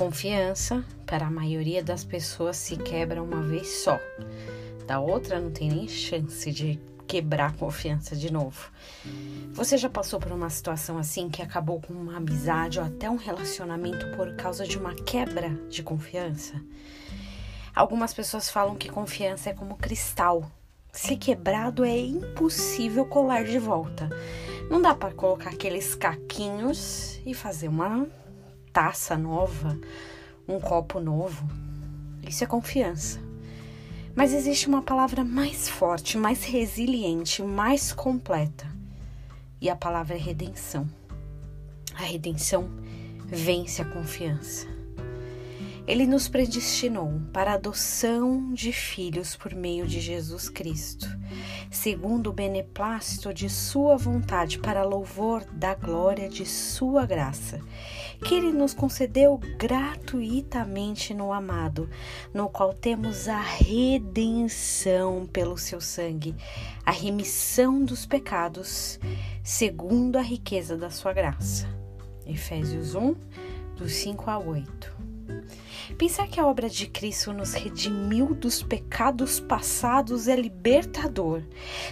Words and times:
Confiança, 0.00 0.82
para 1.04 1.26
a 1.26 1.30
maioria 1.30 1.84
das 1.84 2.04
pessoas, 2.04 2.56
se 2.56 2.74
quebra 2.74 3.22
uma 3.22 3.42
vez 3.42 3.68
só. 3.84 4.00
Da 4.86 4.98
outra, 4.98 5.38
não 5.38 5.50
tem 5.50 5.68
nem 5.68 5.86
chance 5.86 6.50
de 6.50 6.80
quebrar 7.06 7.50
a 7.50 7.52
confiança 7.52 8.16
de 8.16 8.32
novo. 8.32 8.70
Você 9.52 9.76
já 9.76 9.90
passou 9.90 10.18
por 10.18 10.32
uma 10.32 10.48
situação 10.48 10.96
assim 10.96 11.28
que 11.28 11.42
acabou 11.42 11.82
com 11.82 11.92
uma 11.92 12.16
amizade 12.16 12.78
ou 12.78 12.86
até 12.86 13.10
um 13.10 13.16
relacionamento 13.16 14.16
por 14.16 14.34
causa 14.36 14.66
de 14.66 14.78
uma 14.78 14.94
quebra 14.94 15.50
de 15.68 15.82
confiança? 15.82 16.54
Algumas 17.74 18.14
pessoas 18.14 18.48
falam 18.48 18.76
que 18.76 18.88
confiança 18.88 19.50
é 19.50 19.52
como 19.52 19.76
cristal. 19.76 20.50
Se 20.90 21.14
quebrado, 21.14 21.84
é 21.84 21.98
impossível 21.98 23.04
colar 23.04 23.44
de 23.44 23.58
volta. 23.58 24.08
Não 24.70 24.80
dá 24.80 24.94
para 24.94 25.12
colocar 25.12 25.50
aqueles 25.50 25.94
caquinhos 25.94 27.20
e 27.26 27.34
fazer 27.34 27.68
uma 27.68 28.08
taça 28.72 29.16
nova, 29.16 29.78
um 30.48 30.58
copo 30.60 31.00
novo. 31.00 31.48
Isso 32.26 32.44
é 32.44 32.46
confiança. 32.46 33.20
Mas 34.14 34.32
existe 34.32 34.66
uma 34.66 34.82
palavra 34.82 35.24
mais 35.24 35.68
forte, 35.68 36.18
mais 36.18 36.44
resiliente, 36.44 37.42
mais 37.42 37.92
completa. 37.92 38.66
E 39.60 39.68
a 39.70 39.76
palavra 39.76 40.16
é 40.16 40.18
redenção. 40.18 40.88
A 41.94 42.02
redenção 42.02 42.68
vence 43.26 43.82
a 43.82 43.84
confiança. 43.84 44.79
Ele 45.90 46.06
nos 46.06 46.28
predestinou 46.28 47.20
para 47.32 47.50
a 47.50 47.54
adoção 47.54 48.54
de 48.54 48.72
filhos 48.72 49.34
por 49.34 49.52
meio 49.52 49.88
de 49.88 50.00
Jesus 50.00 50.48
Cristo, 50.48 51.08
segundo 51.68 52.30
o 52.30 52.32
beneplácito 52.32 53.34
de 53.34 53.50
Sua 53.50 53.96
vontade, 53.96 54.60
para 54.60 54.84
louvor 54.84 55.42
da 55.52 55.74
glória 55.74 56.28
de 56.28 56.46
Sua 56.46 57.04
graça, 57.04 57.60
que 58.24 58.36
Ele 58.36 58.52
nos 58.52 58.72
concedeu 58.72 59.36
gratuitamente 59.58 61.12
no 61.12 61.32
amado, 61.32 61.90
no 62.32 62.48
qual 62.48 62.72
temos 62.72 63.26
a 63.26 63.40
redenção 63.40 65.26
pelo 65.26 65.58
Seu 65.58 65.80
sangue, 65.80 66.36
a 66.86 66.92
remissão 66.92 67.84
dos 67.84 68.06
pecados, 68.06 69.00
segundo 69.42 70.18
a 70.18 70.22
riqueza 70.22 70.76
da 70.76 70.88
Sua 70.88 71.12
graça. 71.12 71.68
Efésios 72.24 72.94
1, 72.94 73.12
dos 73.76 73.90
5 73.90 74.30
a 74.30 74.38
8. 74.38 75.09
Pensar 75.98 76.28
que 76.28 76.38
a 76.38 76.46
obra 76.46 76.68
de 76.68 76.86
Cristo 76.86 77.32
nos 77.32 77.52
redimiu 77.52 78.34
dos 78.34 78.62
pecados 78.62 79.40
passados 79.40 80.28
é 80.28 80.36
libertador. 80.36 81.42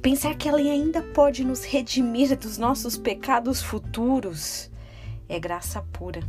Pensar 0.00 0.34
que 0.34 0.48
ela 0.48 0.58
ainda 0.58 1.02
pode 1.02 1.44
nos 1.44 1.64
redimir 1.64 2.36
dos 2.36 2.58
nossos 2.58 2.96
pecados 2.96 3.62
futuros 3.62 4.70
é 5.32 5.38
graça 5.38 5.82
pura. 5.92 6.20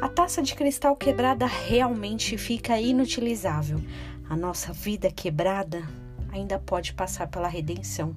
A 0.00 0.08
taça 0.08 0.40
de 0.40 0.54
cristal 0.54 0.94
quebrada 0.94 1.46
realmente 1.46 2.38
fica 2.38 2.78
inutilizável. 2.78 3.80
A 4.28 4.36
nossa 4.36 4.72
vida 4.72 5.10
quebrada 5.10 5.82
ainda 6.30 6.58
pode 6.58 6.92
passar 6.92 7.26
pela 7.26 7.48
redenção. 7.48 8.14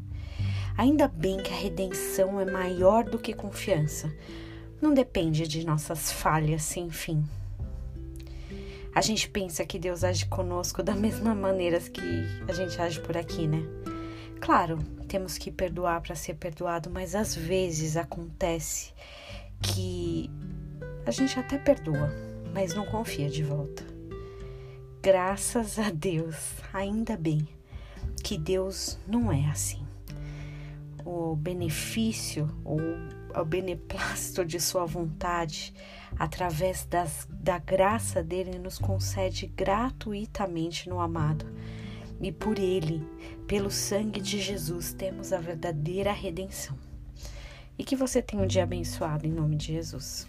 Ainda 0.77 1.07
bem 1.07 1.37
que 1.37 1.51
a 1.51 1.57
redenção 1.57 2.39
é 2.39 2.45
maior 2.45 3.03
do 3.03 3.17
que 3.17 3.33
confiança. 3.33 4.13
Não 4.81 4.93
depende 4.93 5.47
de 5.47 5.65
nossas 5.65 6.11
falhas 6.11 6.61
sem 6.61 6.91
fim. 6.91 7.23
A 8.93 9.01
gente 9.01 9.29
pensa 9.29 9.65
que 9.65 9.77
Deus 9.79 10.03
age 10.03 10.25
conosco 10.25 10.81
da 10.81 10.95
mesma 10.95 11.35
maneira 11.35 11.79
que 11.79 12.01
a 12.47 12.53
gente 12.53 12.81
age 12.81 12.99
por 12.99 13.15
aqui, 13.15 13.47
né? 13.47 13.63
Claro, 14.41 14.79
temos 15.07 15.37
que 15.37 15.51
perdoar 15.51 16.01
para 16.01 16.15
ser 16.15 16.35
perdoado, 16.35 16.89
mas 16.89 17.13
às 17.13 17.35
vezes 17.35 17.97
acontece 17.97 18.93
que 19.61 20.29
a 21.05 21.11
gente 21.11 21.37
até 21.39 21.57
perdoa, 21.57 22.09
mas 22.53 22.73
não 22.73 22.85
confia 22.85 23.29
de 23.29 23.43
volta. 23.43 23.83
Graças 25.01 25.79
a 25.79 25.89
Deus, 25.91 26.35
ainda 26.73 27.15
bem 27.15 27.47
que 28.23 28.37
Deus 28.37 28.99
não 29.07 29.31
é 29.31 29.45
assim. 29.45 29.85
O 31.05 31.35
benefício 31.35 32.49
ou 32.63 32.79
o 33.35 33.45
beneplácito 33.45 34.45
de 34.45 34.59
Sua 34.59 34.85
vontade 34.85 35.73
através 36.17 36.85
das, 36.85 37.27
da 37.29 37.57
graça 37.57 38.23
dele, 38.23 38.57
nos 38.57 38.77
concede 38.77 39.47
gratuitamente 39.47 40.89
no 40.89 40.99
amado. 40.99 41.45
E 42.21 42.31
por 42.31 42.59
ele, 42.59 43.07
pelo 43.47 43.71
sangue 43.71 44.19
de 44.19 44.41
Jesus, 44.41 44.93
temos 44.93 45.31
a 45.31 45.39
verdadeira 45.39 46.11
redenção. 46.11 46.77
E 47.77 47.83
que 47.83 47.95
você 47.95 48.21
tenha 48.21 48.43
um 48.43 48.47
dia 48.47 48.63
abençoado 48.63 49.25
em 49.25 49.31
nome 49.31 49.55
de 49.55 49.67
Jesus. 49.67 50.27